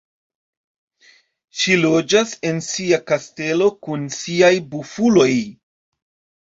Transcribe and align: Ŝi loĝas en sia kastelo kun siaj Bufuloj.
Ŝi 1.59 1.77
loĝas 1.83 2.33
en 2.53 2.63
sia 2.69 3.01
kastelo 3.13 3.71
kun 3.85 4.11
siaj 4.21 4.53
Bufuloj. 4.75 5.33